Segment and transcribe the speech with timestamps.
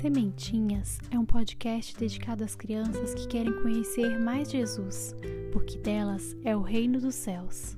[0.00, 5.14] Sementinhas é um podcast dedicado às crianças que querem conhecer mais Jesus,
[5.52, 7.76] porque delas é o reino dos céus.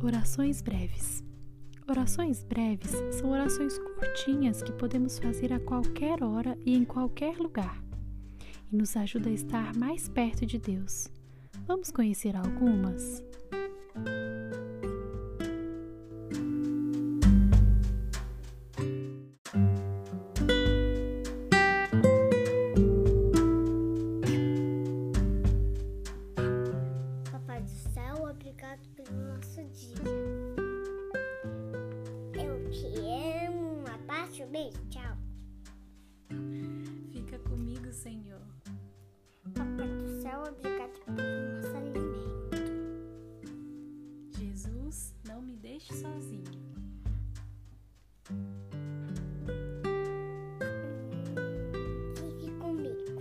[0.00, 1.24] Orações breves.
[1.88, 7.91] Orações breves são orações curtinhas que podemos fazer a qualquer hora e em qualquer lugar
[8.72, 11.08] e nos ajuda a estar mais perto de Deus.
[11.66, 13.22] Vamos conhecer algumas?
[52.14, 53.20] Fique comigo.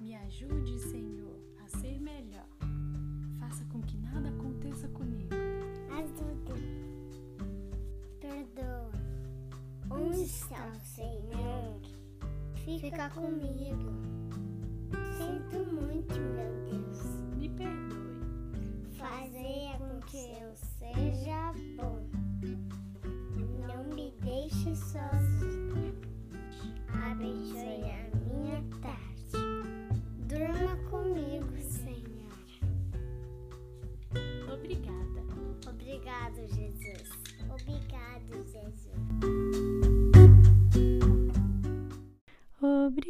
[0.00, 2.48] Me ajude, Senhor, a ser melhor.
[3.38, 5.34] Faça com que nada aconteça comigo.
[5.90, 6.54] Ajuda.
[8.20, 8.92] Perdoa.
[9.90, 11.80] Onde está o Senhor?
[12.64, 13.58] Fica comigo.
[13.58, 14.37] Sinto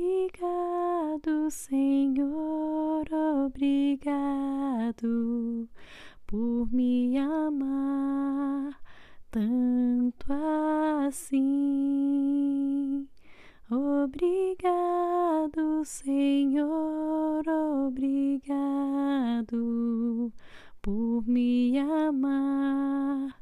[0.08, 3.04] Obrigado, Senhor,
[3.44, 4.08] obrigado
[6.26, 8.80] por me amar
[9.30, 10.32] tanto
[11.06, 13.06] assim.
[13.70, 17.44] Obrigado, Senhor,
[17.86, 19.52] obrigado
[20.80, 23.38] por me amar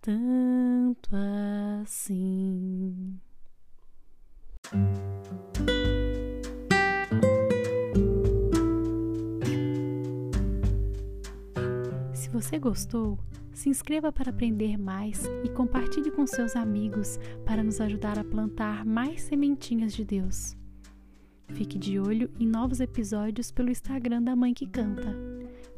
[0.00, 1.10] tanto
[1.82, 3.20] assim.
[12.34, 13.16] Você gostou,
[13.52, 18.84] se inscreva para aprender mais e compartilhe com seus amigos para nos ajudar a plantar
[18.84, 20.56] mais sementinhas de Deus.
[21.50, 25.16] Fique de olho em novos episódios pelo Instagram da Mãe que Canta.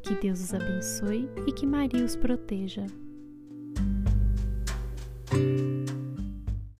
[0.01, 2.87] Que Deus os abençoe e que Maria os proteja.